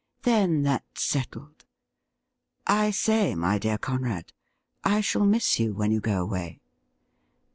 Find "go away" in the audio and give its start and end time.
5.99-6.59